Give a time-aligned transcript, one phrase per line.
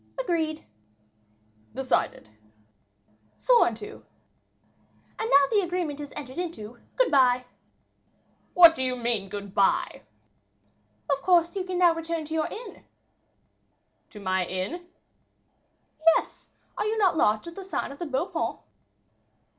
[0.19, 0.65] "Agreed."
[1.75, 2.27] "Decided."
[3.37, 4.03] "Sworn to.
[5.19, 7.45] And now the agreement entered into, good bye."
[8.55, 10.01] "What do you mean by 'good bye?'"
[11.07, 12.83] "Of course you can now return to your inn."
[14.09, 14.87] "To my inn?"
[16.17, 16.49] "Yes;
[16.79, 18.57] are you not lodging at the sign of the Beau Paon?"